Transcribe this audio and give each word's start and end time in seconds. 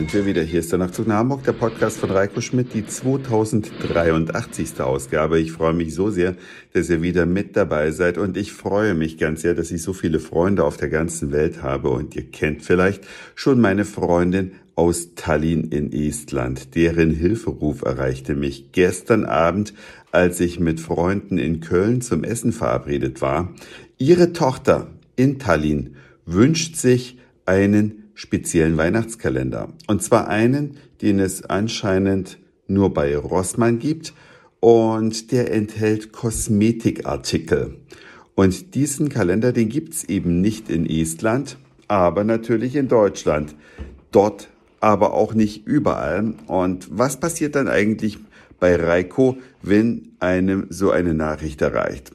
sind 0.00 0.14
wir 0.14 0.24
wieder. 0.24 0.42
Hier 0.42 0.60
ist 0.60 0.72
der 0.72 0.78
Nachtzug 0.78 1.08
nach 1.08 1.16
Hamburg, 1.16 1.42
der 1.44 1.52
Podcast 1.52 1.98
von 1.98 2.10
Reiko 2.10 2.40
Schmidt, 2.40 2.72
die 2.72 2.86
2083. 2.86 4.80
Ausgabe. 4.80 5.38
Ich 5.38 5.52
freue 5.52 5.74
mich 5.74 5.94
so 5.94 6.08
sehr, 6.08 6.36
dass 6.72 6.88
ihr 6.88 7.02
wieder 7.02 7.26
mit 7.26 7.54
dabei 7.54 7.90
seid 7.90 8.16
und 8.16 8.38
ich 8.38 8.54
freue 8.54 8.94
mich 8.94 9.18
ganz 9.18 9.42
sehr, 9.42 9.52
dass 9.52 9.70
ich 9.70 9.82
so 9.82 9.92
viele 9.92 10.18
Freunde 10.18 10.64
auf 10.64 10.78
der 10.78 10.88
ganzen 10.88 11.32
Welt 11.32 11.62
habe 11.62 11.90
und 11.90 12.16
ihr 12.16 12.22
kennt 12.22 12.62
vielleicht 12.62 13.06
schon 13.34 13.60
meine 13.60 13.84
Freundin 13.84 14.52
aus 14.74 15.16
Tallinn 15.16 15.64
in 15.68 15.92
Estland. 15.92 16.74
Deren 16.74 17.10
Hilferuf 17.10 17.82
erreichte 17.82 18.34
mich 18.34 18.72
gestern 18.72 19.26
Abend, 19.26 19.74
als 20.12 20.40
ich 20.40 20.58
mit 20.58 20.80
Freunden 20.80 21.36
in 21.36 21.60
Köln 21.60 22.00
zum 22.00 22.24
Essen 22.24 22.52
verabredet 22.52 23.20
war. 23.20 23.52
Ihre 23.98 24.32
Tochter 24.32 24.86
in 25.16 25.38
Tallinn 25.38 25.96
wünscht 26.24 26.76
sich 26.76 27.18
einen 27.44 27.99
speziellen 28.20 28.76
Weihnachtskalender. 28.76 29.70
Und 29.86 30.02
zwar 30.02 30.28
einen, 30.28 30.76
den 31.00 31.18
es 31.20 31.42
anscheinend 31.42 32.38
nur 32.68 32.92
bei 32.92 33.16
Rossmann 33.16 33.78
gibt 33.78 34.12
und 34.60 35.32
der 35.32 35.54
enthält 35.54 36.12
Kosmetikartikel. 36.12 37.78
Und 38.34 38.74
diesen 38.74 39.08
Kalender, 39.08 39.52
den 39.52 39.70
gibt's 39.70 40.04
eben 40.04 40.42
nicht 40.42 40.68
in 40.68 40.84
Estland, 40.84 41.56
aber 41.88 42.24
natürlich 42.24 42.76
in 42.76 42.88
Deutschland. 42.88 43.54
Dort 44.10 44.50
aber 44.80 45.14
auch 45.14 45.32
nicht 45.32 45.66
überall. 45.66 46.34
Und 46.46 46.88
was 46.90 47.20
passiert 47.20 47.54
dann 47.54 47.68
eigentlich 47.68 48.18
bei 48.58 48.76
Reiko, 48.76 49.38
wenn 49.62 50.12
einem 50.20 50.66
so 50.68 50.90
eine 50.90 51.14
Nachricht 51.14 51.62
erreicht? 51.62 52.12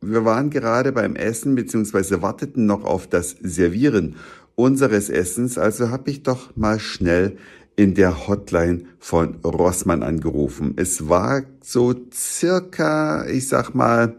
Wir 0.00 0.24
waren 0.24 0.50
gerade 0.50 0.92
beim 0.92 1.16
Essen 1.16 1.56
beziehungsweise 1.56 2.22
warteten 2.22 2.66
noch 2.66 2.84
auf 2.84 3.08
das 3.08 3.30
Servieren 3.40 4.14
unseres 4.58 5.08
Essens, 5.08 5.56
also 5.56 5.90
habe 5.90 6.10
ich 6.10 6.24
doch 6.24 6.56
mal 6.56 6.80
schnell 6.80 7.36
in 7.76 7.94
der 7.94 8.26
Hotline 8.26 8.86
von 8.98 9.36
Rossmann 9.44 10.02
angerufen. 10.02 10.74
Es 10.76 11.08
war 11.08 11.44
so 11.62 11.94
circa, 12.12 13.24
ich 13.28 13.46
sag 13.46 13.76
mal, 13.76 14.16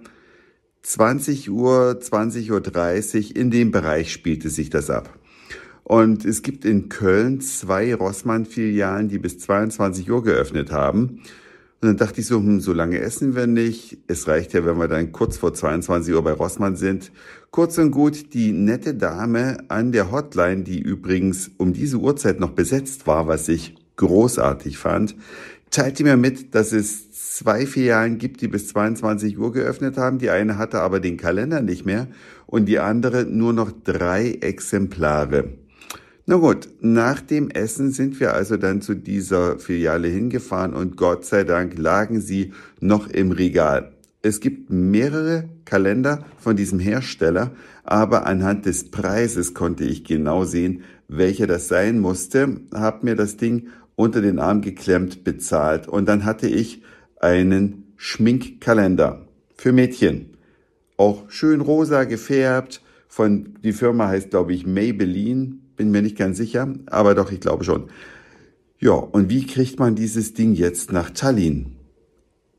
20 0.83 1.49
Uhr, 1.49 1.99
20.30 2.01 3.31
Uhr, 3.31 3.35
in 3.35 3.51
dem 3.51 3.71
Bereich 3.71 4.13
spielte 4.13 4.49
sich 4.49 4.69
das 4.69 4.89
ab. 4.89 5.13
Und 5.83 6.23
es 6.23 6.41
gibt 6.41 6.63
in 6.63 6.87
Köln 6.87 7.41
zwei 7.41 7.93
Rossmann-Filialen, 7.93 9.09
die 9.09 9.19
bis 9.19 9.39
22 9.39 10.09
Uhr 10.09 10.23
geöffnet 10.23 10.71
haben. 10.71 11.21
Und 11.81 11.87
dann 11.87 11.97
dachte 11.97 12.19
ich 12.19 12.27
so, 12.27 12.37
hm, 12.37 12.59
so 12.59 12.73
lange 12.73 12.99
essen 12.99 13.35
wir 13.35 13.47
nicht. 13.47 13.99
Es 14.07 14.27
reicht 14.27 14.51
ja, 14.53 14.65
wenn 14.65 14.77
wir 14.77 14.89
dann 14.89 15.13
kurz 15.13 15.37
vor 15.37 15.53
22 15.53 16.13
Uhr 16.13 16.23
bei 16.23 16.33
Rossmann 16.33 16.75
sind. 16.75 17.11
Kurz 17.51 17.77
und 17.77 17.91
gut, 17.91 18.33
die 18.33 18.51
nette 18.51 18.95
Dame 18.95 19.57
an 19.69 19.93
der 19.93 20.11
Hotline, 20.11 20.63
die 20.63 20.81
übrigens 20.81 21.49
um 21.57 21.71
diese 21.71 21.97
Uhrzeit 21.97 22.39
noch 22.39 22.51
besetzt 22.51 23.07
war, 23.07 23.27
was 23.27 23.47
ich 23.47 23.75
großartig 23.95 24.77
fand, 24.77 25.15
teilte 25.71 26.03
mir 26.03 26.17
mit, 26.17 26.53
dass 26.53 26.73
es 26.73 27.11
zwei 27.11 27.65
Filialen 27.65 28.17
gibt, 28.17 28.41
die 28.41 28.49
bis 28.49 28.67
22 28.67 29.37
Uhr 29.37 29.53
geöffnet 29.53 29.97
haben. 29.97 30.19
Die 30.19 30.29
eine 30.29 30.57
hatte 30.57 30.81
aber 30.81 30.99
den 30.99 31.15
Kalender 31.15 31.61
nicht 31.61 31.85
mehr 31.85 32.07
und 32.45 32.65
die 32.65 32.79
andere 32.79 33.23
nur 33.23 33.53
noch 33.53 33.71
drei 33.71 34.31
Exemplare. 34.41 35.53
Na 36.29 36.35
gut, 36.35 36.69
nach 36.79 37.21
dem 37.21 37.49
Essen 37.49 37.89
sind 37.89 38.19
wir 38.19 38.35
also 38.35 38.55
dann 38.55 38.83
zu 38.83 38.93
dieser 38.93 39.57
Filiale 39.57 40.09
hingefahren 40.09 40.75
und 40.75 40.95
Gott 40.95 41.25
sei 41.25 41.43
Dank 41.43 41.75
lagen 41.75 42.21
sie 42.21 42.53
noch 42.79 43.07
im 43.07 43.31
Regal. 43.31 43.93
Es 44.21 44.39
gibt 44.39 44.69
mehrere 44.69 45.49
Kalender 45.65 46.23
von 46.37 46.55
diesem 46.55 46.77
Hersteller, 46.77 47.49
aber 47.83 48.27
anhand 48.27 48.67
des 48.67 48.91
Preises 48.91 49.55
konnte 49.55 49.85
ich 49.85 50.03
genau 50.03 50.45
sehen, 50.45 50.83
welcher 51.07 51.47
das 51.47 51.67
sein 51.67 51.97
musste, 51.97 52.57
habe 52.75 53.07
mir 53.07 53.15
das 53.15 53.37
Ding 53.37 53.69
unter 53.95 54.21
den 54.21 54.37
Arm 54.37 54.61
geklemmt, 54.61 55.23
bezahlt 55.23 55.87
und 55.87 56.07
dann 56.07 56.25
hatte 56.25 56.47
ich 56.47 56.83
einen 57.19 57.85
Schminkkalender 57.97 59.25
für 59.55 59.71
Mädchen. 59.71 60.37
Auch 60.95 61.27
schön 61.31 61.59
rosa 61.59 62.03
gefärbt, 62.03 62.83
von 63.07 63.55
die 63.63 63.73
Firma 63.73 64.09
heißt 64.09 64.29
glaube 64.29 64.53
ich 64.53 64.67
Maybelline 64.67 65.55
bin 65.79 65.91
mir 65.91 66.01
nicht 66.01 66.17
ganz 66.17 66.35
sicher, 66.35 66.73
aber 66.87 67.15
doch, 67.15 67.31
ich 67.31 67.39
glaube 67.39 67.63
schon. 67.63 67.85
Ja, 68.79 68.91
und 68.91 69.29
wie 69.29 69.47
kriegt 69.47 69.79
man 69.79 69.95
dieses 69.95 70.33
Ding 70.33 70.53
jetzt 70.53 70.91
nach 70.91 71.09
Tallinn? 71.09 71.77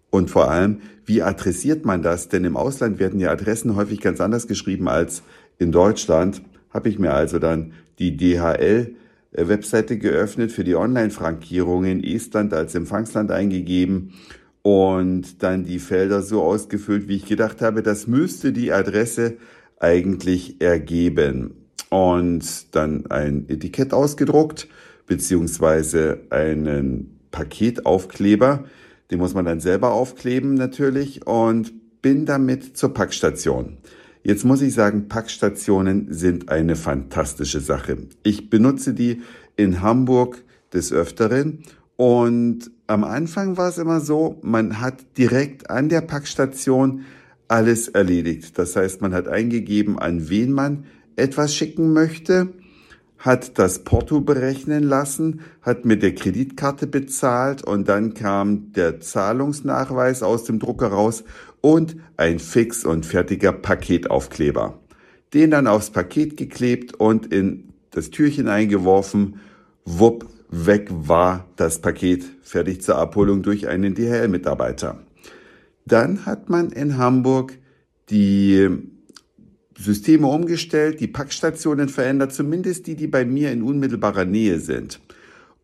Und 0.08 0.30
vor 0.30 0.50
allem, 0.50 0.78
wie 1.04 1.20
adressiert 1.20 1.84
man 1.84 2.02
das? 2.02 2.30
Denn 2.30 2.44
im 2.44 2.56
Ausland 2.56 2.98
werden 2.98 3.20
ja 3.20 3.30
Adressen 3.30 3.76
häufig 3.76 4.00
ganz 4.00 4.22
anders 4.22 4.46
geschrieben 4.46 4.88
als 4.88 5.22
in 5.58 5.70
Deutschland. 5.70 6.40
Habe 6.70 6.88
ich 6.88 6.98
mir 6.98 7.12
also 7.12 7.38
dann 7.38 7.74
die 7.98 8.16
DHL-Webseite 8.16 9.98
geöffnet 9.98 10.50
für 10.50 10.64
die 10.64 10.76
Online-Frankierung 10.76 11.84
in 11.84 12.02
Estland 12.02 12.54
als 12.54 12.74
Empfangsland 12.74 13.30
eingegeben 13.30 14.14
und 14.62 15.42
dann 15.42 15.64
die 15.66 15.78
Felder 15.78 16.22
so 16.22 16.40
ausgefüllt, 16.40 17.06
wie 17.06 17.16
ich 17.16 17.26
gedacht 17.26 17.60
habe, 17.60 17.82
das 17.82 18.06
müsste 18.06 18.54
die 18.54 18.72
Adresse 18.72 19.36
eigentlich 19.78 20.62
ergeben 20.62 21.59
und 21.90 22.74
dann 22.74 23.06
ein 23.10 23.44
Etikett 23.48 23.92
ausgedruckt, 23.92 24.68
beziehungsweise 25.06 26.20
einen 26.30 27.20
Paketaufkleber. 27.30 28.64
Den 29.10 29.18
muss 29.18 29.34
man 29.34 29.44
dann 29.44 29.60
selber 29.60 29.92
aufkleben 29.92 30.54
natürlich 30.54 31.26
und 31.26 31.72
bin 32.00 32.24
damit 32.24 32.76
zur 32.76 32.94
Packstation. 32.94 33.76
Jetzt 34.22 34.44
muss 34.44 34.62
ich 34.62 34.74
sagen, 34.74 35.08
Packstationen 35.08 36.12
sind 36.12 36.48
eine 36.48 36.76
fantastische 36.76 37.60
Sache. 37.60 37.98
Ich 38.22 38.50
benutze 38.50 38.94
die 38.94 39.22
in 39.56 39.82
Hamburg 39.82 40.44
des 40.72 40.92
Öfteren 40.92 41.64
und 41.96 42.70
am 42.86 43.04
Anfang 43.04 43.56
war 43.56 43.68
es 43.68 43.78
immer 43.78 44.00
so, 44.00 44.38
man 44.42 44.80
hat 44.80 45.18
direkt 45.18 45.70
an 45.70 45.88
der 45.88 46.00
Packstation 46.00 47.04
alles 47.48 47.88
erledigt. 47.88 48.58
Das 48.58 48.76
heißt, 48.76 49.00
man 49.00 49.12
hat 49.12 49.26
eingegeben, 49.26 49.98
an 49.98 50.28
wen 50.28 50.52
man 50.52 50.84
etwas 51.20 51.54
schicken 51.54 51.92
möchte, 51.92 52.48
hat 53.20 53.58
das 53.58 53.84
Porto 53.84 54.20
berechnen 54.20 54.82
lassen, 54.82 55.40
hat 55.60 55.84
mit 55.84 56.02
der 56.02 56.14
Kreditkarte 56.14 56.86
bezahlt 56.86 57.62
und 57.62 57.88
dann 57.88 58.14
kam 58.14 58.72
der 58.72 59.00
Zahlungsnachweis 59.00 60.22
aus 60.22 60.44
dem 60.44 60.58
Drucker 60.58 60.88
raus 60.88 61.22
und 61.60 61.96
ein 62.16 62.38
fix 62.38 62.84
und 62.84 63.04
fertiger 63.04 63.52
Paketaufkleber. 63.52 64.78
Den 65.34 65.50
dann 65.50 65.66
aufs 65.66 65.90
Paket 65.90 66.36
geklebt 66.38 66.94
und 66.94 67.26
in 67.26 67.74
das 67.90 68.10
Türchen 68.10 68.48
eingeworfen, 68.48 69.40
wupp, 69.84 70.26
weg 70.48 70.88
war 70.90 71.46
das 71.56 71.80
Paket, 71.80 72.24
fertig 72.42 72.82
zur 72.82 72.96
Abholung 72.96 73.42
durch 73.42 73.68
einen 73.68 73.94
DHL-Mitarbeiter. 73.94 74.98
Dann 75.84 76.24
hat 76.24 76.48
man 76.48 76.70
in 76.70 76.96
Hamburg 76.96 77.58
die 78.08 78.68
Systeme 79.80 80.26
umgestellt, 80.26 81.00
die 81.00 81.08
Packstationen 81.08 81.88
verändert, 81.88 82.32
zumindest 82.32 82.86
die, 82.86 82.96
die 82.96 83.06
bei 83.06 83.24
mir 83.24 83.50
in 83.50 83.62
unmittelbarer 83.62 84.26
Nähe 84.26 84.58
sind. 84.58 85.00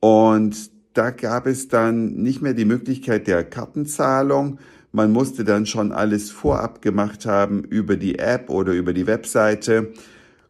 Und 0.01 0.71
da 0.95 1.11
gab 1.11 1.47
es 1.47 1.69
dann 1.69 2.15
nicht 2.15 2.41
mehr 2.41 2.55
die 2.55 2.65
Möglichkeit 2.65 3.27
der 3.27 3.45
Kartenzahlung. 3.45 4.59
Man 4.93 5.13
musste 5.13 5.45
dann 5.45 5.67
schon 5.67 5.93
alles 5.93 6.31
vorab 6.31 6.81
gemacht 6.81 7.27
haben 7.27 7.65
über 7.65 7.97
die 7.97 8.19
App 8.19 8.49
oder 8.49 8.73
über 8.73 8.95
die 8.95 9.07
Webseite. 9.07 9.93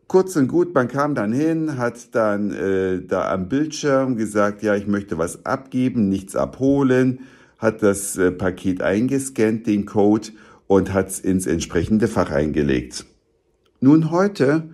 Kurz 0.06 0.36
und 0.36 0.46
gut, 0.46 0.72
man 0.72 0.86
kam 0.86 1.16
dann 1.16 1.32
hin, 1.32 1.78
hat 1.78 2.14
dann 2.14 2.52
äh, 2.52 3.02
da 3.02 3.32
am 3.32 3.48
Bildschirm 3.48 4.14
gesagt, 4.16 4.62
ja, 4.62 4.76
ich 4.76 4.86
möchte 4.86 5.18
was 5.18 5.44
abgeben, 5.44 6.08
nichts 6.08 6.36
abholen, 6.36 7.20
hat 7.58 7.82
das 7.82 8.16
äh, 8.16 8.30
Paket 8.30 8.82
eingescannt, 8.82 9.66
den 9.66 9.84
Code 9.84 10.28
und 10.68 10.92
hat 10.92 11.08
es 11.08 11.18
ins 11.18 11.48
entsprechende 11.48 12.06
Fach 12.06 12.30
eingelegt. 12.30 13.04
Nun 13.80 14.10
heute 14.10 14.70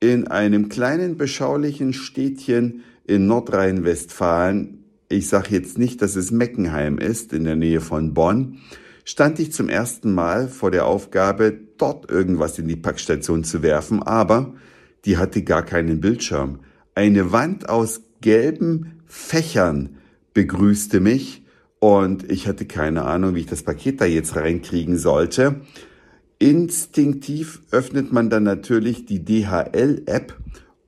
in 0.00 0.28
einem 0.28 0.68
kleinen 0.68 1.16
beschaulichen 1.16 1.92
Städtchen 1.94 2.82
in 3.06 3.26
Nordrhein-Westfalen, 3.26 4.84
ich 5.08 5.28
sage 5.28 5.48
jetzt 5.50 5.78
nicht, 5.78 6.02
dass 6.02 6.16
es 6.16 6.30
Meckenheim 6.30 6.98
ist, 6.98 7.32
in 7.32 7.44
der 7.44 7.56
Nähe 7.56 7.80
von 7.80 8.12
Bonn, 8.12 8.58
stand 9.04 9.38
ich 9.38 9.52
zum 9.52 9.68
ersten 9.68 10.12
Mal 10.12 10.48
vor 10.48 10.70
der 10.70 10.86
Aufgabe, 10.86 11.58
dort 11.78 12.10
irgendwas 12.10 12.58
in 12.58 12.68
die 12.68 12.76
Packstation 12.76 13.42
zu 13.42 13.62
werfen, 13.62 14.02
aber 14.02 14.54
die 15.04 15.16
hatte 15.16 15.42
gar 15.42 15.64
keinen 15.64 16.00
Bildschirm. 16.00 16.60
Eine 16.94 17.32
Wand 17.32 17.68
aus 17.68 18.02
gelben 18.20 19.00
Fächern 19.06 19.96
begrüßte 20.34 21.00
mich 21.00 21.42
und 21.78 22.30
ich 22.30 22.46
hatte 22.46 22.66
keine 22.66 23.04
Ahnung, 23.04 23.34
wie 23.34 23.40
ich 23.40 23.46
das 23.46 23.62
Paket 23.62 24.00
da 24.00 24.04
jetzt 24.04 24.36
reinkriegen 24.36 24.98
sollte. 24.98 25.62
Instinktiv 26.42 27.62
öffnet 27.70 28.12
man 28.12 28.28
dann 28.28 28.42
natürlich 28.42 29.06
die 29.06 29.24
DHL-App 29.24 30.36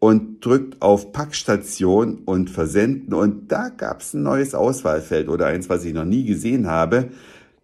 und 0.01 0.45
drückt 0.45 0.83
auf 0.83 1.13
Packstation 1.13 2.23
und 2.25 2.51
Versenden 2.51 3.15
und 3.15 3.53
da 3.53 3.69
gab 3.69 4.01
es 4.01 4.15
ein 4.15 4.25
neues 4.25 4.57
Auswahlfeld 4.57 5.29
oder 5.29 5.47
eins, 5.47 5.69
was 5.69 5.85
ich 5.85 5.95
noch 5.95 6.07
nie 6.07 6.25
gesehen 6.25 6.67
habe. 6.67 7.11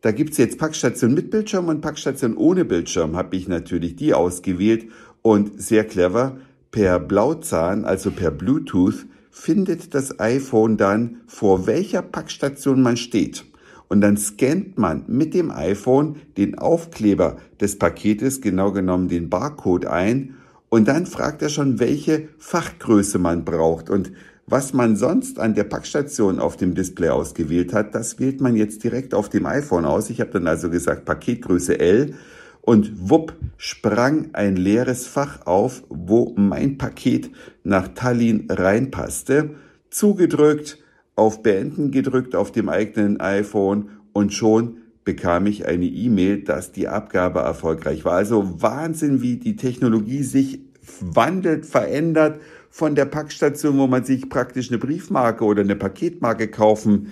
Da 0.03 0.13
gibt's 0.13 0.37
jetzt 0.37 0.57
Packstation 0.57 1.15
mit 1.15 1.33
Bildschirm 1.33 1.67
und 1.67 1.81
Packstation 1.81 2.37
ohne 2.37 2.65
Bildschirm, 2.65 3.17
habe 3.17 3.35
ich 3.35 3.49
natürlich 3.49 3.97
die 3.97 4.15
ausgewählt 4.15 4.87
und 5.23 5.61
sehr 5.61 5.83
clever 5.83 6.37
per 6.71 7.01
Blauzahn, 7.01 7.85
also 7.85 8.13
per 8.13 8.31
Bluetooth, 8.31 9.05
findet 9.33 9.95
das 9.95 10.21
iPhone 10.21 10.77
dann, 10.77 11.23
vor 11.27 11.67
welcher 11.67 12.03
Packstation 12.03 12.83
man 12.83 12.97
steht. 12.97 13.50
Und 13.91 14.03
dann 14.03 14.17
scannt 14.17 14.79
man 14.79 15.03
mit 15.09 15.35
dem 15.35 15.51
iPhone 15.51 16.15
den 16.37 16.57
Aufkleber 16.57 17.39
des 17.61 17.77
Paketes, 17.77 18.41
genau 18.41 18.71
genommen 18.71 19.09
den 19.09 19.29
Barcode 19.29 19.87
ein. 19.87 20.37
Und 20.69 20.87
dann 20.87 21.07
fragt 21.07 21.43
er 21.43 21.49
schon, 21.49 21.81
welche 21.81 22.29
Fachgröße 22.39 23.19
man 23.19 23.45
braucht. 23.45 23.91
Und 23.91 24.13
was 24.47 24.73
man 24.73 24.95
sonst 24.95 25.41
an 25.41 25.55
der 25.55 25.65
Packstation 25.65 26.39
auf 26.39 26.57
dem 26.57 26.75
Display 26.75 27.09
ausgewählt 27.09 27.73
hat, 27.73 27.95
das 27.97 28.21
wählt 28.21 28.41
man 28.41 28.55
jetzt 28.55 28.85
direkt 28.85 29.13
auf 29.13 29.29
dem 29.29 29.45
iPhone 29.45 29.85
aus. 29.85 30.09
Ich 30.09 30.21
habe 30.21 30.31
dann 30.31 30.47
also 30.47 30.71
gesagt 30.71 31.05
Paketgröße 31.05 31.81
L 31.81 32.15
und 32.63 33.11
wupp 33.11 33.35
sprang 33.57 34.31
ein 34.35 34.55
leeres 34.55 35.09
Fach 35.09 35.47
auf, 35.47 35.83
wo 35.89 36.33
mein 36.37 36.79
Paket 36.79 37.33
nach 37.65 37.89
Tallinn 37.89 38.47
reinpasste. 38.49 39.51
Zugedrückt, 39.91 40.79
auf 41.21 41.43
Beenden 41.43 41.91
gedrückt 41.91 42.35
auf 42.35 42.51
dem 42.51 42.71
eigenen 42.71 43.21
iPhone 43.21 43.91
und 44.15 44.33
schon 44.33 44.79
bekam 45.05 45.45
ich 45.45 45.67
eine 45.67 45.85
E-Mail, 45.85 46.45
dass 46.45 46.73
die 46.73 46.89
Abgabe 46.89 47.41
erfolgreich 47.41 48.07
war. 48.07 48.15
Also 48.15 48.63
Wahnsinn, 48.63 49.21
wie 49.21 49.37
die 49.37 49.55
Technologie 49.55 50.23
sich 50.23 50.61
wandelt, 51.03 51.67
verändert 51.67 52.41
von 52.71 52.95
der 52.95 53.05
Packstation, 53.05 53.77
wo 53.77 53.87
man 53.87 54.03
sich 54.03 54.31
praktisch 54.31 54.71
eine 54.71 54.79
Briefmarke 54.79 55.45
oder 55.45 55.61
eine 55.61 55.77
Paketmarke 55.77 56.49
kaufen 56.49 57.09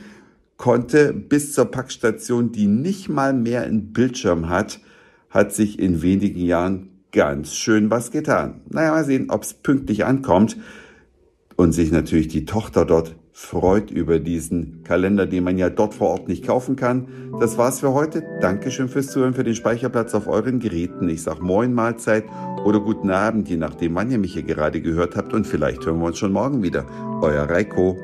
konnte, 0.57 1.13
bis 1.13 1.53
zur 1.53 1.67
Packstation, 1.67 2.51
die 2.51 2.67
nicht 2.67 3.11
mal 3.11 3.35
mehr 3.35 3.65
einen 3.65 3.93
Bildschirm 3.93 4.49
hat, 4.49 4.81
hat 5.29 5.53
sich 5.53 5.79
in 5.79 6.01
wenigen 6.01 6.41
Jahren 6.41 6.89
ganz 7.13 7.55
schön 7.55 7.91
was 7.91 8.11
getan. 8.11 8.63
Naja, 8.71 8.93
mal 8.93 9.05
sehen, 9.05 9.29
ob 9.29 9.43
es 9.43 9.53
pünktlich 9.53 10.07
ankommt 10.07 10.57
und 11.57 11.73
sich 11.73 11.93
natürlich 11.93 12.29
die 12.29 12.47
Tochter 12.47 12.87
dort 12.87 13.15
freut 13.41 13.93
über 13.93 14.19
diesen 14.19 14.83
Kalender, 14.83 15.25
den 15.25 15.45
man 15.45 15.59
ja 15.59 15.71
dort 15.71 15.95
vor 15.95 16.09
Ort 16.09 16.29
nicht 16.29 16.45
kaufen 16.45 16.75
kann. 16.75 17.07
Das 17.39 17.57
war's 17.57 17.79
für 17.79 17.95
heute. 17.95 18.25
Dankeschön 18.41 18.89
fürs 18.89 19.13
Zuhören, 19.13 19.33
für 19.33 19.45
den 19.45 19.55
Speicherplatz 19.55 20.13
auf 20.15 20.27
euren 20.27 20.59
Geräten. 20.59 21.09
Ich 21.09 21.23
sag 21.23 21.41
Moin 21.41 21.73
Mahlzeit 21.73 22.25
oder 22.65 22.81
guten 22.81 23.11
Abend, 23.11 23.49
je 23.49 23.57
nachdem, 23.57 23.95
wann 23.95 24.11
ihr 24.11 24.19
mich 24.19 24.33
hier 24.33 24.43
gerade 24.43 24.81
gehört 24.81 25.15
habt 25.15 25.33
und 25.33 25.47
vielleicht 25.47 25.87
hören 25.87 26.01
wir 26.01 26.07
uns 26.07 26.19
schon 26.19 26.33
morgen 26.33 26.65
wieder. 26.65 26.85
Euer 27.23 27.49
Reiko. 27.49 27.97